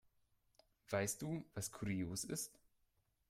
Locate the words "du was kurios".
1.21-2.23